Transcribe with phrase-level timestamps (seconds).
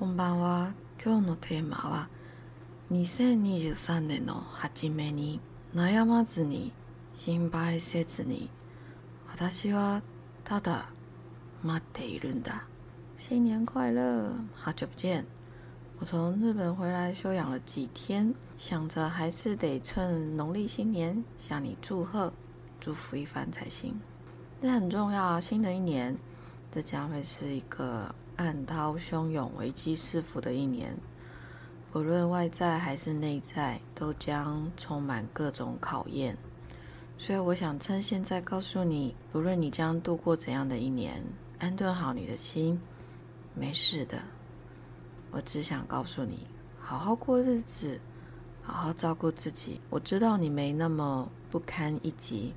[0.00, 0.72] こんばんは。
[1.02, 2.08] 今日のテーマは
[2.92, 5.40] 2023年の初めに
[5.74, 6.72] 悩まずに
[7.12, 8.50] 心配せずに
[9.28, 10.02] 私は
[10.44, 10.90] ただ
[11.62, 12.66] 待っているんだ。
[13.16, 14.32] 新年快乐！
[14.54, 15.24] 好久不见。
[15.98, 22.32] 我从日本回来休养了几天，想着还是得趁农历新年向你祝贺、
[22.78, 23.98] 祝福一番才行。
[24.60, 26.16] 这很重要，新的一年，
[26.71, 30.97] 这将会是一个暗涛汹涌、危机四伏的一年，
[31.91, 36.37] 不论外在还是内在，都将充满各种考验。
[37.17, 41.21] 所以，我想趁现在告诉你，不论你将度过怎样的一年，
[41.59, 42.79] 安顿好你的心，
[43.53, 44.17] 没事的。
[45.29, 46.47] 我只想告诉你，
[46.79, 47.99] 好好过日子，
[48.63, 49.79] 好好照顾自己。
[49.89, 52.53] 我知道你没那么不堪一击，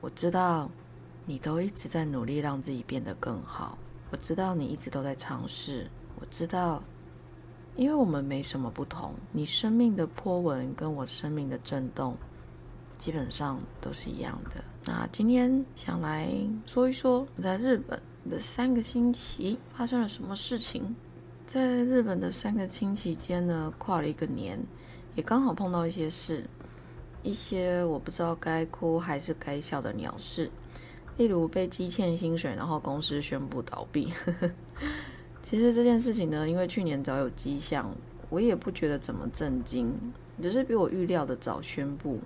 [0.00, 0.68] 我知道
[1.26, 3.78] 你都一直在努力让自己变得更好。
[4.10, 5.90] 我知道你一直都在尝试。
[6.20, 6.82] 我知道，
[7.76, 12.16] 因为我们没什么不同，你生命的波纹跟我生命的震动，
[12.98, 14.62] 基本上都是一样的。
[14.84, 16.28] 那今天想来
[16.66, 18.00] 说一说我，在日本
[18.30, 20.94] 的三个星期发生了什么事情。
[21.46, 24.58] 在日本的三个星期间呢，跨了一个年，
[25.14, 26.44] 也刚好碰到一些事，
[27.22, 30.50] 一些我不知道该哭还是该笑的鸟事，
[31.16, 34.12] 例如被积欠薪水，然后公司宣布倒闭。
[35.42, 37.94] 其实这件事情呢，因为去年早有迹象，
[38.30, 39.92] 我也不觉得怎么震惊，
[40.42, 42.18] 只是比我预料的早宣布，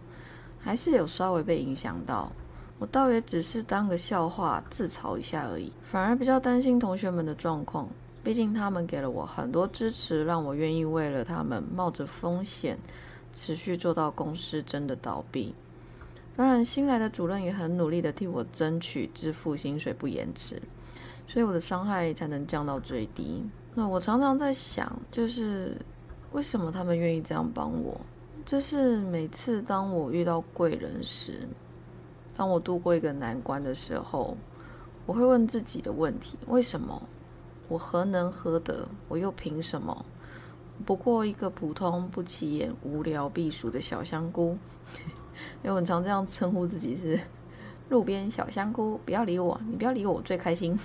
[0.61, 2.30] 还是有稍微被影响到。
[2.78, 7.89] 我倒也只是当个笑话自嘲一下而已，反而比较担心同学们的状况。
[8.23, 12.78] 毕竟他们给了我很多支持，让我愿意为了他们冒着风险，
[13.33, 15.55] 持续做到公司真的倒闭。
[16.39, 20.62] 当然，新来的主任也很努力的替我争取支付薪水不延迟，
[21.27, 23.42] 所以我的伤害才能降到最低。
[23.75, 25.77] 那我常常在想，就是
[26.30, 28.00] 为什么他们愿意这样帮我？
[28.47, 31.40] 就是每次当我遇到贵人时，
[32.36, 34.36] 当我度过一个难关的时候，
[35.07, 37.02] 我会问自己的问题：为什么？
[37.67, 38.86] 我何能何德？
[39.08, 40.07] 我又凭什么？
[40.86, 44.57] 不过一个普通、不起眼、无聊、避暑的小香菇。
[45.62, 47.18] 因为我常这样称呼自己是
[47.88, 50.78] 路边小香菇，不要理我，你不要理我，我最开心。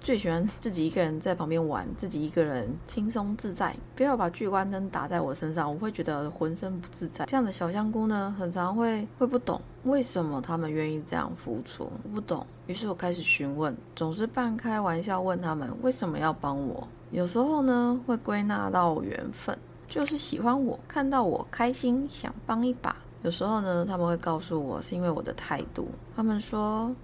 [0.00, 3.72] 最喜欢自己一个人在旁边玩，自己一个人轻松自在。
[3.94, 7.24] 不要把聚光灯打在我身上，我会觉得浑身不自在。
[7.26, 12.44] 这样的小香菇呢，很常会会不懂为什么他们愿意这样付出，我不懂。
[12.66, 16.88] 于是我开始询问，总是半开玩笑问他们为什么要帮我。
[17.12, 22.96] 有时候呢，会归纳到缘分，就是喜欢我，看到我开心，想帮一把。
[23.26, 25.88] 有时候呢，他们会告诉我是因为我的态度。
[26.14, 26.94] 他们说。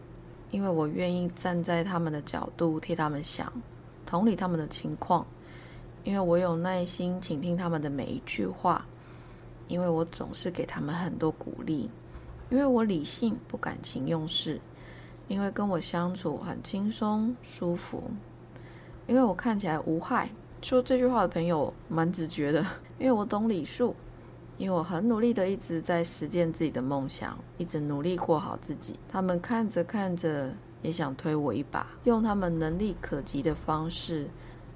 [0.53, 3.51] 因为我愿意站在他们的角度替他们想，
[4.05, 5.27] 同理他们的情况。
[6.05, 8.85] 因为我有耐心倾听他们的每一句话。
[9.67, 11.89] 因为我总是给他们很多鼓励。
[12.51, 14.61] 因为我理性不感情用事。
[15.27, 18.05] 因为跟我相处很轻松舒服。
[19.07, 20.29] 因为我看起来无害。
[20.61, 22.61] 说这句话的朋友蛮直觉的。
[22.99, 23.97] 因为我懂礼数。
[24.59, 28.99] 因为我很努力的一直在实践自己的梦想，一直努力过好自己。
[29.09, 30.53] 他们看着看着
[30.83, 34.29] 也想推我一把，用他们能力可及的方式，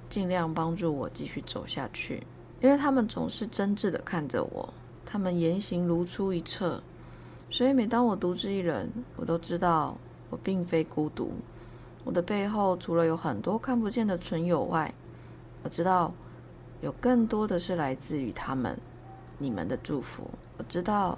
[0.09, 2.21] 尽量帮助我继续走下去。
[2.59, 4.73] 因为他们总是真挚的看着我，
[5.05, 6.81] 他们言行如出一辙，
[7.49, 9.95] 所以每当我独自一人，我都知道
[10.29, 11.31] 我并非孤独。
[12.03, 14.91] 我的背后除了有很多看不见的存友外，
[15.63, 16.11] 我知道
[16.81, 18.77] 有更多的是来自于他们。
[19.37, 21.17] 你们的祝福，我知道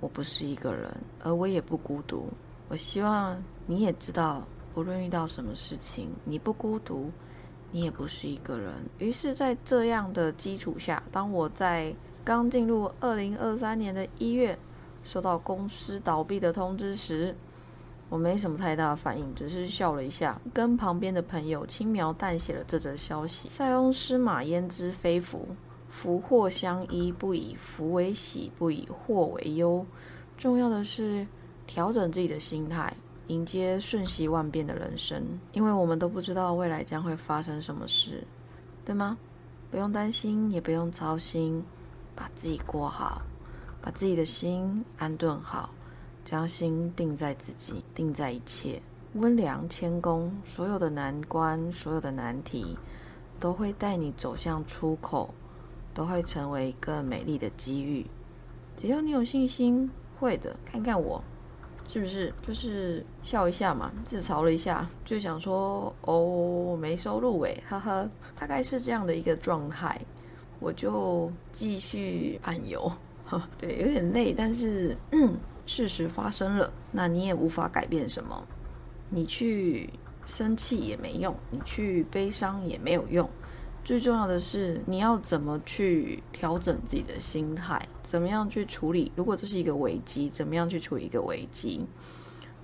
[0.00, 0.90] 我不是一个人，
[1.22, 2.28] 而我也不孤独。
[2.68, 3.36] 我希望
[3.66, 4.42] 你也知道，
[4.72, 7.10] 不论遇到什么事情，你不孤独，
[7.70, 8.72] 你也不是一个人。
[8.98, 14.58] 于是，在这样的基础下，当我在刚进入二零二三年的一月，
[15.04, 17.36] 收到公司倒闭的通知时，
[18.08, 25.46] 我没什么太大反应，只是笑了一下，跟旁边的朋友轻描淡写了这则消息：“塞翁失马，焉知非福。”
[25.92, 29.84] 福祸相依，不以福为喜，不以祸为忧。
[30.38, 31.24] 重要的是
[31.66, 32.92] 调整自己的心态，
[33.26, 35.22] 迎接瞬息万变的人生。
[35.52, 38.26] 因为我们都不知道未来将会发生什么事，
[38.86, 39.18] 对吗？
[39.70, 41.62] 不用担心，也不用操心，
[42.16, 43.20] 把自己过好，
[43.82, 45.70] 把自己的心安顿好，
[46.24, 48.80] 将心定在自己，定在一切。
[49.12, 52.78] 温良谦恭，所有的难关，所有的难题，
[53.38, 55.32] 都会带你走向出口。
[55.94, 58.06] 都会成为一个美丽的机遇，
[58.76, 60.56] 只要你有信心，会的。
[60.64, 61.22] 看看我，
[61.88, 62.32] 是不是？
[62.42, 68.08] 就是笑一下嘛，自嘲了一下，就想说哦，没收入诶，呵呵，
[68.38, 70.00] 大概是这样的一个状态，
[70.60, 72.90] 我就继续漫游。
[73.58, 75.34] 对，有点累，但是嗯
[75.64, 78.46] 事实发生了，那你也无法改变什么，
[79.08, 79.88] 你去
[80.26, 83.28] 生气也没用，你去悲伤也没有用。
[83.84, 89.10] 最重要的是，你要怎么去调整自己的心态，怎么样去处理？
[89.16, 91.84] 如果这是一个危机，怎么样去处理一个危机？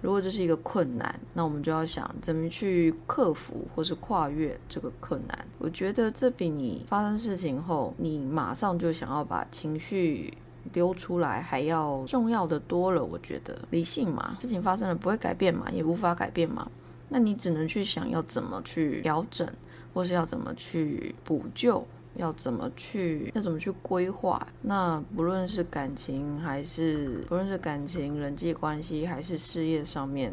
[0.01, 5.37] 如果这是一个困难，那我们就要想怎么去克服或是跨越这个困难。
[5.59, 10.33] 我觉得这比你发生事情后，你马上就想要把情绪
[10.73, 13.05] 丢出来还要重要的多了。
[13.05, 16.71] 我觉得理性嘛，事情发生了不会改变嘛，也无法改变嘛，
[17.09, 19.49] 那你只能去想要怎么去调整。
[19.99, 21.85] 或是要怎么去补救，
[22.15, 24.47] 要怎么去，要怎么去规划？
[24.63, 30.33] 那不论是感情，还是不论是感情、人际关系，还是事业上面，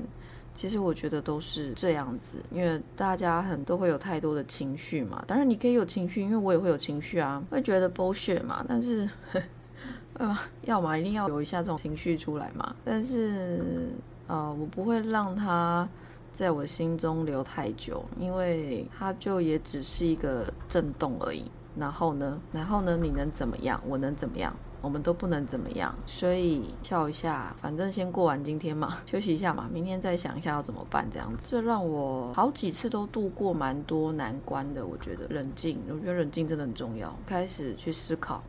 [0.53, 2.37] 其实我觉得都是这样子。
[2.51, 5.25] 因为大家很都会有太多的情绪嘛。
[5.25, 8.63] 当然你可以有情绪，因为我也会有情绪啊，会觉得 bullshit 嘛。
[8.69, 9.09] 但是，
[10.13, 12.75] 呃，要么一定要有一下这种情绪出来嘛。
[12.83, 13.89] 但是，
[14.27, 15.89] 呃，我不会让他。
[16.35, 21.49] 在我心中留太久，因为它就也只是一个震动而已。
[21.77, 23.81] 然后呢，然后呢，你能怎么样？
[23.87, 24.53] 我能怎么样？
[24.81, 25.95] 我们都不能怎么样。
[26.05, 31.07] 所以笑一下，反正先过完今天嘛， 休息一下嘛，明天再想一下要怎么办。
[31.09, 34.85] 这样子，这让我好几次都度过蛮多难关的。
[34.85, 37.17] 我觉得冷静，我觉得冷静真的很重要。
[37.25, 38.43] 开始去思考，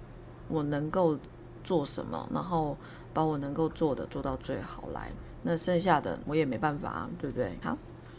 [0.49, 1.17] 我能够
[1.62, 2.77] 做什么，然后
[3.15, 5.12] 把我能够做的做到最好来。
[5.48, 7.52] 那剩下的我也没办法，对不对？
[7.62, 7.78] 好，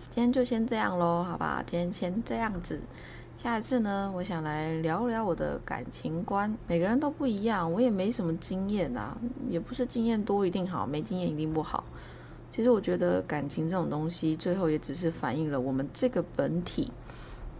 [0.10, 1.62] 今天就先这样喽，好吧？
[1.66, 2.80] 今天先这样子，
[3.38, 6.58] 下一次呢，我想来聊聊我的感情观。
[6.68, 9.18] 每个人都不一样，我也没什么经验啊，
[9.50, 11.84] 也不是经验多一定好，没经验一定不好。
[12.50, 16.90] 其实我觉得感情这种东西，最后也只是反映了我们这个本体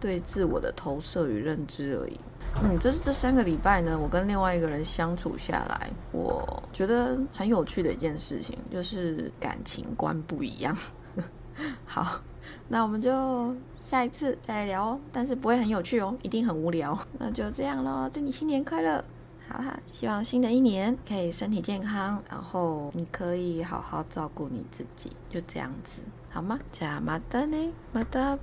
[0.00, 2.18] 对自我的投射与认知而已。
[2.62, 10.76] 嗯，这是这三个礼拜呢，我跟另外一个人相处下来，我觉得很有趣的一件事情，就是感情观不一样。
[11.86, 12.20] 好，
[12.66, 16.98] 那我们就下一次再来聊哦，但是不会很有趣哦，一定很无聊。
[17.18, 19.04] 那就这样咯，祝你新年快乐！
[19.48, 26.58] 好哈，希望新的一年可以身体健康，然后你可以好好照顾你自己，就这样子，好吗？
[26.70, 28.38] 加马达呢，马达。